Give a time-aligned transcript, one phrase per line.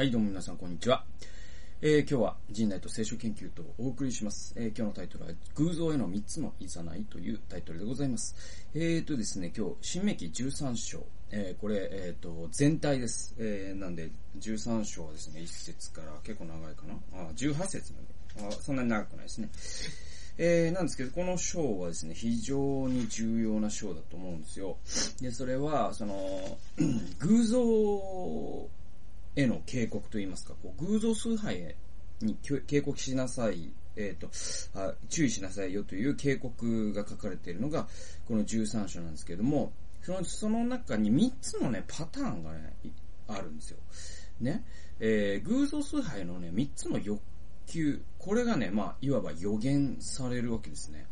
[0.00, 1.04] はい、どうも皆さん、こんにちは。
[1.82, 4.54] えー、今日は人内と聖書研究とお送りします。
[4.56, 8.34] えー、今日のタイトルは、偶像への3つのいざないというタイトルでございます。
[8.72, 13.34] えーとですね、今日、新明記13章、えー、これ、えーと、全体です。
[13.36, 18.48] えー、なんで、13章はですね、1節から結構長いかなあ、18節まで。
[18.48, 19.50] あ、そんなに長くないですね。
[20.42, 24.78] えー、なんですけど、この章はですね、非常に重要な章だと思うんですよ。
[25.20, 26.58] で、それは、その、
[27.20, 27.60] 偶像
[29.40, 31.74] への警告といいますか、こう偶像崇拝
[32.22, 32.36] に
[32.66, 34.28] 警告しなさい、えっ、と
[34.74, 37.88] あ、注意しなさいよという警告が書かれているのが、
[38.26, 39.72] この13章なんですけども、
[40.02, 42.74] そのその中に3つのね、パターンがね、
[43.28, 43.78] あるんですよ。
[44.40, 44.64] ね。
[44.98, 47.20] えー、偶像崇拝のね、3つの欲
[47.66, 51.06] 求、これがね、まあ、いわば予言されるわけですね。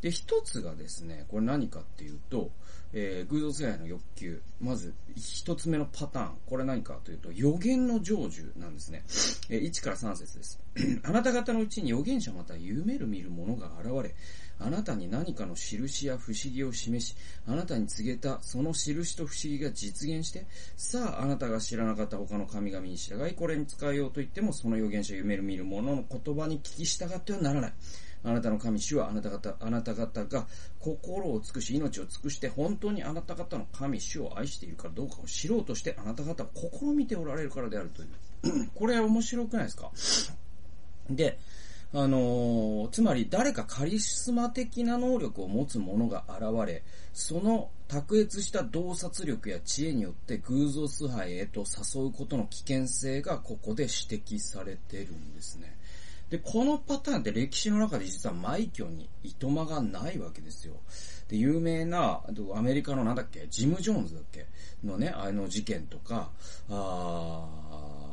[0.00, 2.50] で、一つがですね、これ何かっていうと、
[2.96, 4.40] えー、偶像崇拝の欲求。
[4.60, 6.36] まず、一つ目のパターン。
[6.46, 9.04] これ何かというと、予言の成就なんですね。
[9.50, 10.60] えー、1から3節です。
[11.02, 14.14] あなた方のうちに預言者また夢る見る者が現れ、
[14.60, 27.72] あなたに何かの印や不思議を示し、あなたに告げたその印と不思議が実現して、さああなたが知らなかった他の神々に従い、これに使えようと言っても、その預言者夢る見る者の言葉に聞き従ってはならない。
[28.24, 30.46] あなたの神主はあなた方、あなた方が
[30.80, 38.08] 心を尽くし、命を尽くして、本当にあなた方の神主を愛しているかどうかを知ろうとして、あなた方を試みておられるからであるという。
[38.74, 39.90] これ面白くないですか？
[41.10, 41.38] で、
[41.92, 55.76] あのー、つまり誰かカリスマ的な能力を持つ者が現れ、その卓越した洞察力や知恵によって偶像崇拝へと誘うことの危険性がここで指摘されてるんですね。
[56.30, 60.74] で、このパターンって歴史の中で実は枚挙にいとまがないわけですよ。
[61.28, 62.22] で、有名な、
[62.54, 64.46] アメリカのなんだっけ、ジム・ジョーンズだっけ？
[64.82, 66.30] のね、あの事件とか、
[66.68, 67.46] あ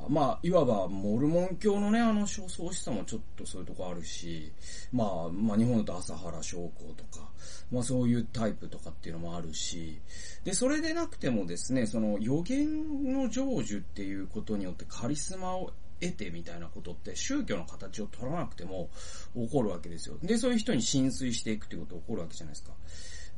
[0.10, 4.52] まあ、いわば、モルモン教のね、あの、焦燥しさもちょっとそういうとこあるし、
[4.92, 7.30] まあ、まあ、日本だと朝原将校とか、
[7.72, 10.02] まあ、そういうタイプとかっていうのもあるし、
[10.44, 18.90] で、それでなくてもですね、その、予言の成就っていうことによってカリスマを得てみたいなことって宗教の形を取らなくても
[19.36, 20.18] 起こるわけですよ。
[20.22, 22.74] で、そういう人に浸水していくっていうことが起こるわけじゃないですか。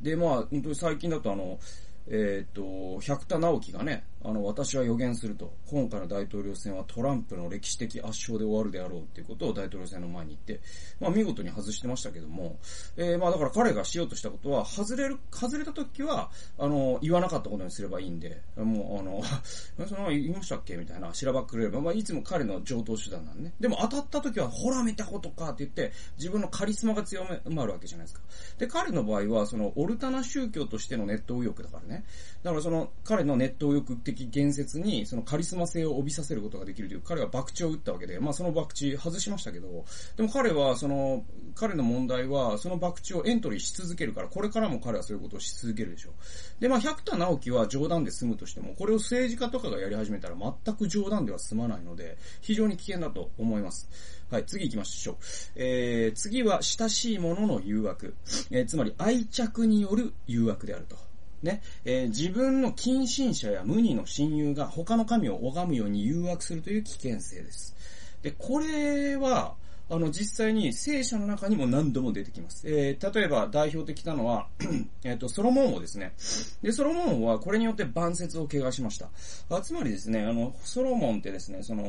[0.00, 1.60] で、まあ、本当に最近だとあの、
[2.08, 10.64] えっ、ー、と、百田直樹がね、あの、私は予言すると、今回の大統領選はトランプの歴史的圧勝で終わるであろうっていうことを大統領選の前に言って、
[10.98, 12.58] まあ見事に外してましたけども、
[12.96, 19.22] えー、まあだから彼がしようとしたことは、外れる、外れた時は、あの、言わなかったことにすればいいんで、もうあの、
[19.86, 20.76] その言いましたっけ？
[20.76, 23.54] みたいな、しらばっくれれば、まあいつも彼の上等手段なんでね。
[23.60, 28.22] でも当たった時は、ほら見たことかって言って、自分のカリスマが強め、埋まるわけじゃないですか。
[28.56, 32.04] で、彼の場合は、その、オルタナ宗教としてのネット右翼だからね。
[32.42, 39.84] だからその、彼のネット右翼的言説に、そのカリスマ性を帯びさせることができるという、彼は博打を打ったわけで、まあその博打外しましたけど、
[40.16, 46.60] でも彼は、その、彼の問題は、その博打をエントリーし続けるから、これからも彼はそういうことをし続けるでしょう。
[46.60, 53.88] で、まあ百田直樹は冗談で済むとしても、これを政治家とかがやり始めたら全く冗談では済まないので、非常に危険だと思います。
[54.30, 55.16] はい、次行きましょう。
[55.54, 58.14] えー、次は親しい者の誘惑。
[58.50, 60.96] えー、つまり愛着による誘惑であると。
[61.44, 67.76] ね、えー、自分の近親者や無二の親友が他の神を拝むように誘惑するという危険性です。
[68.22, 69.54] で、これは、
[69.90, 72.66] あの、実際に聖書の中にも何度も出てきます。
[72.66, 74.48] えー、例えば代表的なのは、
[75.04, 76.14] えっと、ソロモン王ですね。
[76.62, 79.10] で、ソロモン王はこれによって万節を怪我しました。
[79.50, 81.84] あつまりですね、あの、ソロモンってですね、その、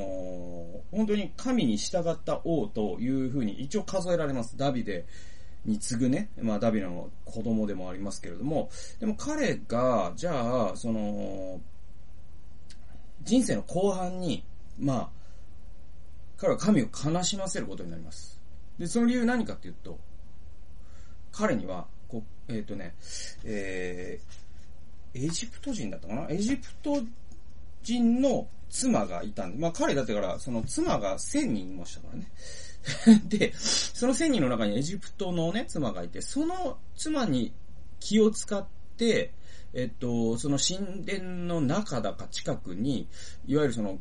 [0.91, 4.57] 本当に神に従った王というふうに一応数えられます。
[4.57, 5.05] ダビデ、
[5.65, 11.59] に次ぐね、まあダビデの子供でもありますけれども、でも彼が、じゃあ、その、
[13.23, 14.43] 人生の後半に、
[14.79, 15.09] まあ、
[16.37, 18.39] 彼は神を悲しませることになります。
[18.77, 19.97] で、その理由何かっていうと、
[21.31, 22.93] 彼には、こ、えっ、ー、とね、
[23.43, 26.27] えー、エジプト人だったかな？
[26.29, 27.01] エジプト
[27.81, 32.27] 人の妻がいたんで、まあ彼だってから、その妻が1000人いましたからね。
[33.27, 37.53] で、その1000人の中にエジプトのね、妻がいて、その妻に
[37.99, 38.65] 気を使っ
[38.97, 39.33] て、
[39.73, 43.07] えっと、その神殿の中だか近くに、
[43.45, 43.99] いわゆるその、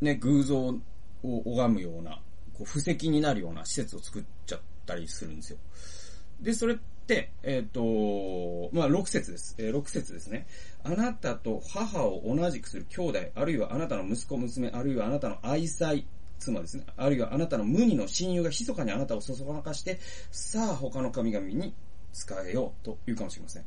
[0.00, 0.80] ね、偶像を
[1.22, 2.20] 拝むような、
[2.54, 5.58] こう、布石になるような施設を作っちゃったりするんですよ。
[6.40, 6.76] で、それっ
[7.06, 7.80] て、えっ、と、
[8.72, 9.54] まあ、6節です。
[9.58, 10.46] えー、6節ですね。
[10.84, 15.94] あなたと母を同じくする兄弟、あるいはあなたの息子娘、あるいはあなたの愛妻、
[16.42, 16.84] 妻ですね。
[16.96, 19.98] あるいはあなたの無二の親友が密かにあなたをそそらかして、
[20.30, 21.74] さあ他の神々に
[22.12, 23.64] 仕えようと言うかもしれません。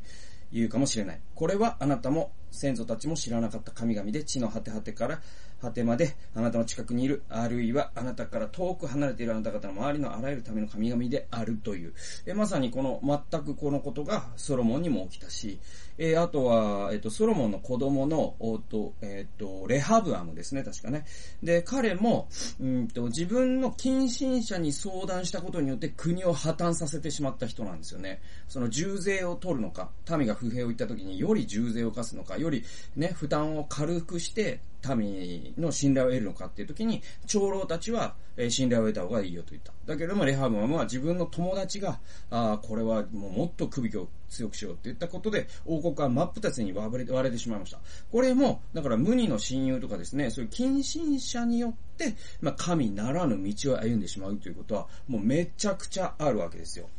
[0.51, 1.21] 言うかもしれない。
[1.33, 5.21] これはあなたも先祖たちも知らなかった神々で地の果て果てから
[5.65, 11.93] 果てまであなたの近くにいる、あるいはあなたから遠く離れているあなた方の周りのあらゆるための神々であるという。
[12.25, 15.59] えまさにこの、全くこのことがソロモンにも起きたし、
[15.97, 21.05] えあとは、えっ、と、ソロモンの子供の、おと、えっ、と、レハブアムですね、確かね。
[21.41, 22.27] で、彼も、
[22.59, 28.21] うんと、自分の近親者に相談したことによって国を破綻させてしまった人なんですよね。
[28.49, 32.63] その重税を取るのか、民が不平を言った時により重税を課すのか、より
[32.95, 34.59] ね、負担を軽くして、
[34.93, 39.71] 民の信頼を得るのかっていう時に、長老たちは、え信頼を得た方がいいよと言った。
[39.85, 41.99] だけれども、レハブマムは自分の友達が、
[42.29, 47.79] あこれはもうもっと首を強くしようって言ったことで、王国は真っ二つに割れ割れてしまいました。
[48.11, 56.89] これも、だから無二の親友とかですね、そういう近親者によって、まあ、神ならぬ道を歩んでしまうということは、もうめちゃくちゃあるわけですよ。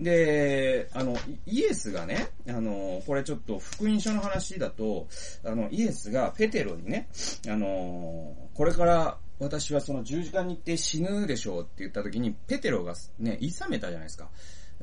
[0.00, 1.16] で、あの、
[1.46, 5.06] イエスがね、あの、これちょっと福音書の話だと、
[5.44, 7.08] あの、イエスがペテロにね、
[7.48, 14.28] あの、これから私はその十字架に行って死ぬでしょうって言った時に、ペテロがね、いさめたじゃないですか。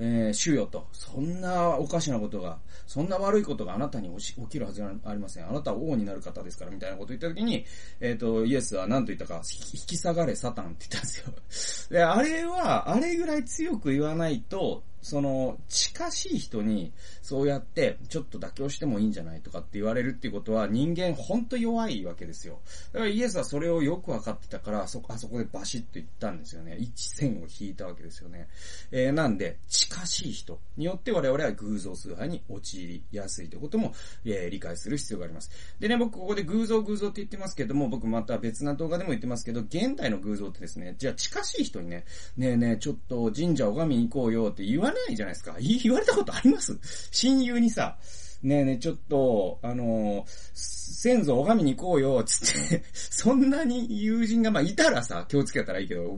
[0.02, 2.58] えー、主よと、そんなおかしなことが、
[2.88, 5.48] そんな悪いことがあなたに起きるはずはありません。
[5.48, 7.66] あなたは王になる方ですから、みたいなことを言ったときに、
[8.00, 9.42] えっ、ー、と、イエスは何と言ったか、
[9.74, 11.98] 引き下がれサタンって言ったんですよ。
[11.98, 16.92] で、あれは、あれぐらい強く言わないと、その、近しい人に、
[17.22, 22.60] そうやって、ちょっと妥協してもいいんじゃないとかって言われるっていうことは、人間ほんと弱いわけですよ。
[22.92, 26.78] だからイエスはそれをよくわかってたから、そ、あそこでバシッと言ったんですよね。
[26.80, 28.48] 一線を引いたわけですよね。
[28.92, 33.94] えー、なんで、近しい人によって我々は偶像崇拝に陥りやすいということも、
[34.26, 35.50] えー、理解する必要があります。
[35.80, 42.06] でね、僕ここで偶像偶像って言ってますけども、僕また別な動画でも言ってますけど、現代の偶像ってですね、じゃあ近しい人にね、
[42.38, 45.56] ねえねえ、ちょっと神社拝みに行こうよって言わないじゃないですか。
[45.60, 46.78] 言われたことあります？
[47.12, 47.98] 親友にさ、
[48.42, 50.26] ねえねえ、ちょっと、あのー、
[50.56, 56.18] 先祖拝みに行こうよ、つって そんなに友人が、まあ、いたらさ、気をつけたらいいけど、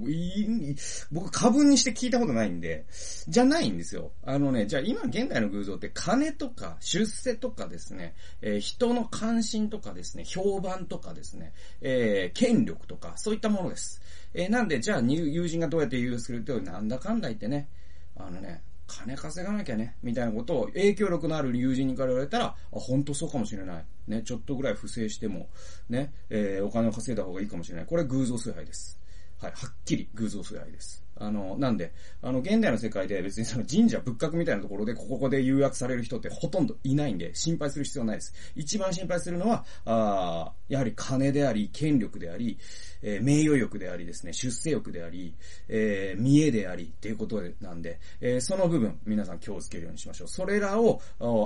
[1.11, 2.85] 僕、過分にして聞いたことないんで、
[3.27, 4.11] じゃないんですよ。
[4.23, 13.99] あのね、じゃあ今現代の偶像って金とか出世とかですね、えー、人の関心とかですね、評判とかですね、えー、権力とか、そういったものです。
[14.35, 17.67] え、なんで、じゃあ友人がどうやって融すると、なんだかんだ言ってね、
[18.15, 23.85] あのね、金稼がなきゃね、みたいなことを影響力のある友人にから言われたら、あ、本当そうかもしれない。
[24.07, 25.47] ね、ちょっとぐらい不正しても、
[25.89, 27.85] ね、えー、お金を稼いだ方がいいかもしれない。
[27.85, 28.99] これ偶像崇拝です。
[29.39, 31.03] はい、はっきり偶像崇拝です。
[31.17, 38.33] あの、なんで、あの、現代の世界で別にその神社仏閣みたいなところでここで誘惑される人ってほとんどいないんで、心配する必要ないです。
[38.55, 42.57] 一番心配するのは、あやはり金であり、権力であり、
[43.01, 45.35] えー、名誉欲でありですね、出世欲であり、
[45.67, 50.27] えー、見栄でありっていうことなんで、えー、その部分、皆さん気をつけるようにしましょう。
[50.27, 51.01] それらを、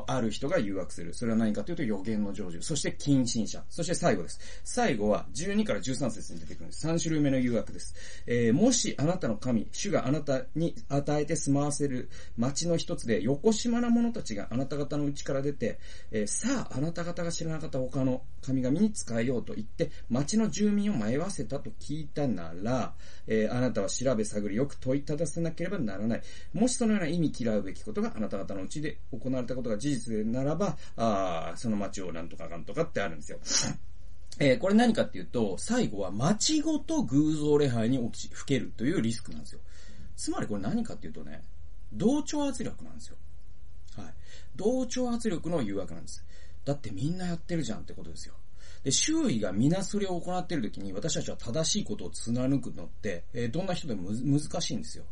[0.08, 1.14] ある人が誘惑する。
[1.14, 2.62] それは何かというと予言の成就。
[2.62, 3.64] そして近親者。
[3.70, 4.40] そして最後です。
[4.64, 6.88] 最後は12から13節に出てくるんです。
[6.88, 7.96] 3種類目の誘惑です。
[8.28, 15.80] えー、もしあなたの神、主があなたに与えて住まわせる町の一つで、横島な者たちがあなた方のうちから出て、
[16.12, 22.94] えー、さあ、あなた方が知らなかった他の神々に使えようと言って、町の住民を迷わせたと聞いたなら、
[23.28, 26.22] えー、あなたは調べ探りよく問いただせなければならない。
[26.54, 33.40] もしそのような意味嫌うべきことがあなた方のうちで行われたことが事実でならば、あその町をなんとかかんとかってあるんですよ。
[34.38, 39.60] えー、これ何かっていうと、最後は町ごと偶像礼拝に起き、吹けるというリスクなんですよ。
[40.18, 41.42] つまりこれ何かっていうとね、
[41.94, 43.18] 同調圧力なんですよ。
[43.96, 44.14] はい。
[44.56, 46.26] 同調圧力の誘惑なんです。
[46.66, 48.34] だってみんなやってるじゃんってことですよ。
[48.86, 55.06] で、周囲が皆それを行っている時に私たちは正しいことを貫くのって、えー、どんな人でも難しいんですよ。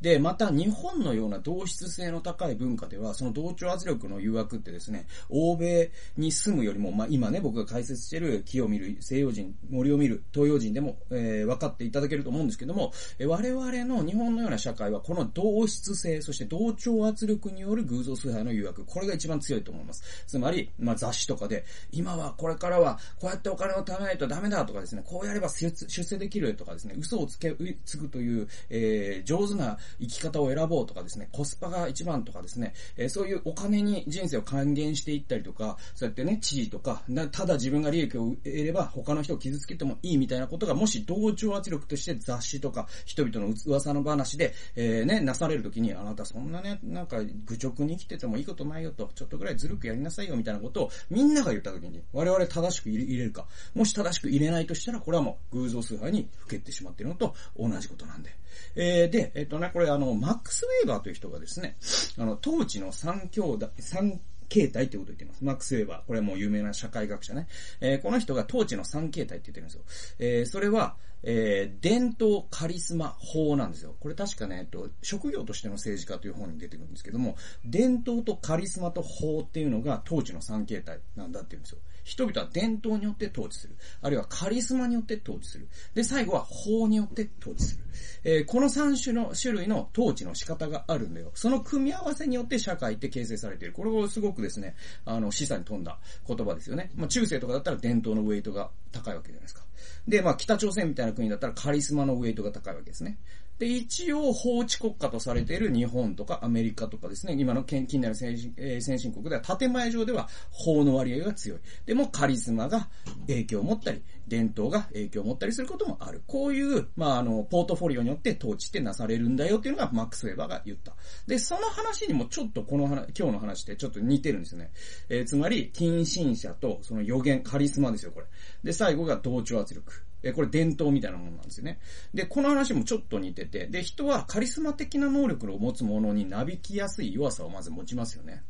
[0.00, 20.02] で、また日本のような同質性の高い文化では、その同調圧力の誘惑ってですね、欧米に住むよりも、まあ、今ね、僕が解説してる木を見る西洋人、森を見る東洋人でも、えー、分かっていただけると思うんですけども、えー、我々の日本のような社会は、この同質性、そして同調圧力による偶像崇拝の誘惑、これが一番強いと思います。
[20.26, 27.54] つまり、まあ、雑誌とかで、今はこれからは、こうやってお金を貯めないとダメだとかですね、こうやれば出世できるとかですね、嘘をつけ、
[27.84, 53.46] つくという、えー、上手な生き方を選ぼうとかですね、コスパが一番とかですね、え、そういうお金に人生を還元していったりとか、そうやってね、地位とか、ただ自分が利益を得れば他の人を傷つけてもいいみたいなことが、もし同調圧力として雑誌とか、人々の噂の話で、えー、ね、なされるときに、あなたそんなね、なんか愚直に生きててもいいことないよと、ちょっとぐらいずるくやりなさいよみたいなことをみんなが言ったときに、我々正しく入れるか。
[53.74, 58.34] もし正しく入れないとしたら、これはもう偶像崇拝にふけってしまっているのと同じことなんで。
[58.76, 61.76] えー、で、えっとね、これあの、マックス・ウェーバーという人がですね、
[62.18, 65.44] あの、当時の三兄弟、三形態ってことを言ってます。
[65.44, 66.06] マックス・ウェーバー。
[66.06, 67.46] これはもう有名な社会学者ね。
[67.80, 69.82] えー、この人が当時の三形態って言ってるんですよ。
[70.18, 73.94] えー、それは、えー、伝統カリスマ法なんですよ。
[74.00, 81.78] これ確かね、えっと、職業としての政治家という本に出てくるんですけども、伝統とカリスマと法っていうのが統治の3形態なんだって言うんですよ。
[82.04, 83.76] 人々は伝統によって統治する。
[84.02, 85.68] あるいはカリスマによって統治する。
[85.94, 87.84] で、最後は法によって統治する。
[88.24, 91.30] えー、この3種の、種類の統治の仕方があるんだよ。
[91.34, 93.74] その組み合わせによって社会って形成されている。
[93.74, 94.74] これをすごくですね、
[95.04, 96.90] あの、示唆に富んだ言葉ですよね。
[96.94, 99.62] まあ、中世とかだったら伝統のウェイトが高いわけじゃないですか。
[100.06, 103.18] で、まあ、北朝鮮みたいな国だったらカリスマのウェイトが高いわけですね。
[103.60, 111.58] で、一応法治国家とされている日本とかアメリカとかですね、今の近代の先進,、えー、先進国では建前上では法の割合が強い。
[111.84, 112.88] でもカリスマが
[113.26, 116.22] 影響を持ったり、伝統が影響を持ったりすることもある。
[116.26, 120.94] こういう、まあ、あの、ポートフォリオによって統治ってなされるんだよっていうのがマックス・ウェバーが言った。
[121.26, 124.70] で、その話にもちょっとこの話、今日の話ってちょっと似てるんですよね。
[125.10, 128.26] えー、つまり、近親者とその予言、カリスマですよ、これ。
[128.64, 129.92] で、最後が同調圧力。
[130.22, 131.78] え、これ伝統みたいなものなんですよね。
[132.14, 138.42] で、この話もちょっと似てて、で、人はカリスマ的な能力を持つものになびきやすい弱さをまず持ちますよね。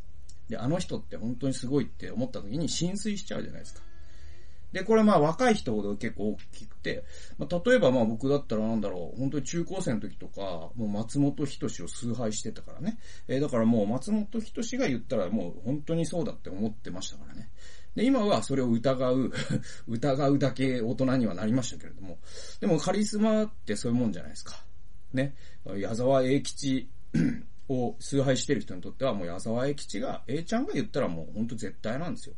[0.48, 3.82] で、あの人って本当にすごいって思った時に浸水しちゃうじゃないですか。
[4.72, 7.04] で、これまあ若い人ほど結構大きくて、
[7.38, 12.98] まあ、例えばまあ僕だったらなんだろう、本当に中高生の時とか、もう松本人志を崇拝してたからね。
[13.26, 17.50] えー、だからもう松本人志が言ったらもう本当にそうだって思ってましたからね。
[17.94, 19.32] で、今はそれを疑う
[19.88, 22.18] 疑うだけ大人にはなりましたけれども、
[22.60, 24.64] でもカリスマってそういうもんじゃないですか。
[25.12, 25.34] ね。
[25.76, 26.88] 矢沢永吉
[27.68, 32.34] を崇拝してる人にとってはもう矢沢永吉が、A ちゃんが言ったらもうほんと絶対なんですよ。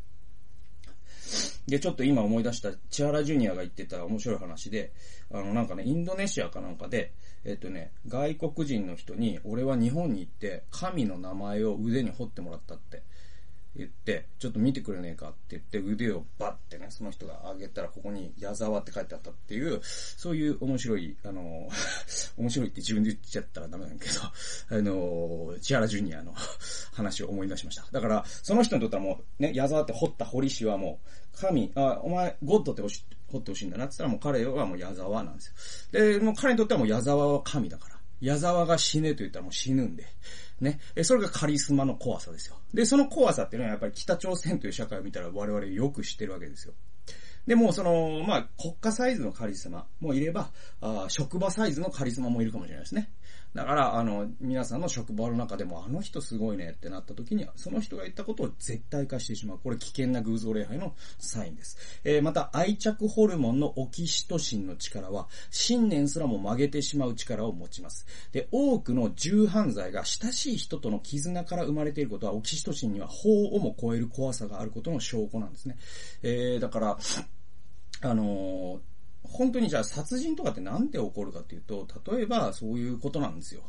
[1.66, 4.92] で、ちょっと今思い出した千原ジュニアが言ってた面白い話で、
[5.30, 7.12] あの、なんかね、インドネシアかなんかで、
[7.44, 13.02] えっとね、外国人の人に、俺は日本に行って、神の名前を腕に彫ってもらったって
[13.74, 21.68] 言って、ちょっと見てくれねえかって言って腕をバッてね、その人が上げたらここに矢沢って書いてあったっていう、そういう面白い、あの、
[22.36, 24.20] 面白いって自分で言っちゃったらダメなんだけど、
[24.78, 26.34] あの、千原ジュニアの
[26.92, 27.86] 話を思い出しました。
[27.90, 31.00] だから、その人にとったらもう、ね、矢沢って掘った堀氏はも
[31.34, 32.88] う、神、あ、お前、ゴッドって掘
[33.38, 36.18] ってほしいんだなって言ったらもう彼はもう矢沢なんですよ。
[36.18, 37.91] で、もう彼にとってはもう矢沢は神だから。
[38.22, 40.06] 矢沢が死ねと言ったらもう死ぬんで。
[40.60, 40.78] ね。
[40.94, 42.56] えそれがカリスマの怖さですよ。
[42.72, 46.74] で、その怖さっていうのはやっぱり北朝鮮という社会を見たら我々よく知ってるわけですよ。
[47.48, 53.10] でも、その、まあ、国家サイズのカリスマもいれば、あ職場サイズのカリスマもいるかもしれないですね。
[53.54, 59.58] だから、あの、皆さんの職場の中でも、あの人すごいねってなった時には、その人が言ったことを絶対化してしまう。
[59.62, 61.76] これ危険な偶像礼拝のサインです。
[62.04, 68.06] えー、また、愛着ホルモンのオキシトシンの力は、信念すらも曲げてしまう力を持ちます。
[68.32, 75.76] で、多くの重犯罪が親しい人との絆から生まれていることは、オキシトシンには法をも超える怖さがあることの証拠なんですね。
[76.22, 76.98] えー、だから、
[78.00, 78.91] あのー
[79.32, 83.62] 本当にじゃあ殺人とかってなんで起こるかっていうと、例えばそういうことなんですよ。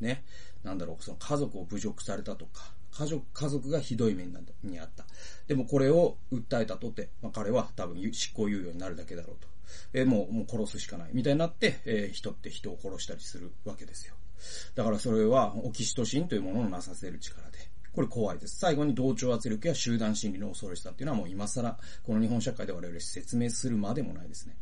[0.00, 0.24] ね。
[0.64, 4.26] なんだろう、その家族を侮辱されたとか、家族、家族がひどい目
[4.62, 5.04] にあった。
[5.46, 9.48] でもこれを訴えたとて、まあ、彼は多分執行猶予になるだけだろうと。
[9.92, 11.10] え、もう、もう殺すしかない。
[11.12, 14.14] みたいになって、えー、人って人を殺したりするわけですよ。
[14.74, 17.58] だからそれは、オキシトシンというものをなさせる力で。
[17.92, 18.58] これ怖いです。
[18.58, 24.56] 最後に同調圧力や集団心理の恐ろしさっていうのはもう今更、この日本社会で我々説明するまでもないですね。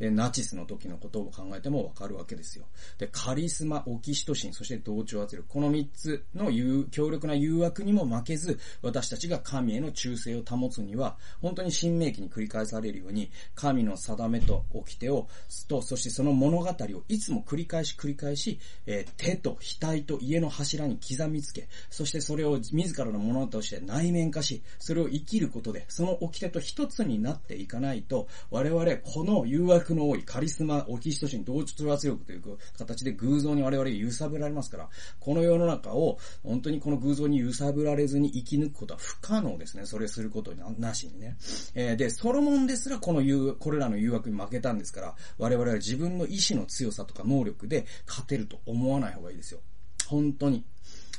[0.00, 2.64] で、ナチスの時のことを考えてもわかるわけですよ。
[2.98, 5.46] で、カリスマ、オキシトシン、そして同調圧力。
[5.46, 6.50] この3つの
[6.90, 15.28] 強力な誘惑にも負けず、私たちが神への忠誠を保つには、本当に新明記に繰り返されるように、神の定めと掟を、
[15.68, 32.42] と、そしてその物語をいつも繰り返し繰り返し、えー、手と額と家の柱に刻みつけ、そしてそれを自らのものとして内面化し、それを生きることで、その掟と一つになっていかないと、我々この誘惑の多いカリスマ、オキシトシン、同調圧力という
[32.78, 39.86] 形で偶像に我々揺さぶられますから、この世の中を本当にこの偶像に揺さぶられずに生き抜くことは不可能ですね。
[39.86, 41.36] それすることなしにね。
[41.74, 49.60] えー、で、ソロモンですらこの誘、これらの誘惑に負けたんですから、我々は自分の意志の強さとか能力で勝てると思わない方がいいですよ。
[50.06, 50.64] 本当に。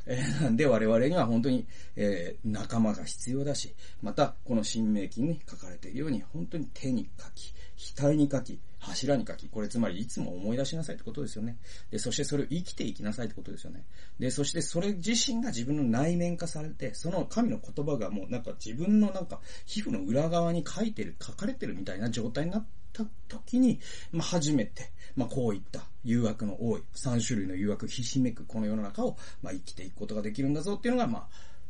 [0.06, 1.66] えー、なんで我々には本当に、
[1.96, 7.54] えー、仲間が必要だし、また、この新明記に書かれているように、本当に手に書き、
[7.96, 11.58] 額に書き、柱に書き、これつまりいつも思い出しなさいってことですよね。
[11.92, 13.86] で、そしてそれを生きていきなさいってことですよね。
[14.20, 23.80] で、そしてそれ自身が自分の内面化されて、その神の言葉がもうなんか自分のなんか皮膚の裏側に書いてる、書かれてるみたいな状態になってた時に、
[24.12, 31.28] まあ、初めて、まあ、こういった誘惑の多い、3種類の誘惑ひしめくこの世の中を、まあ、生きていくことができるんだぞっていうのが、まあ、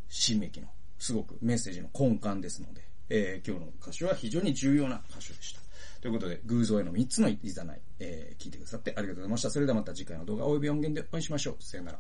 [0.10, 0.68] 新明記の
[1.00, 5.62] すごくメッセージの根幹ですので、えー、今日の歌詞は非常に重要な歌詞でした。
[6.02, 9.52] ということで、偶像への3つのいざない、えー、聞いてくださってありがとうございました。
[9.52, 11.56] それではまた次回の動画及び音源でお会いしましょう。
[11.60, 12.00] さよなら。